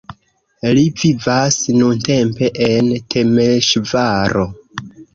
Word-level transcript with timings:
Li 0.77 0.85
vivas 1.01 1.59
nuntempe 1.77 2.51
en 2.71 2.93
Temeŝvaro. 3.19 4.51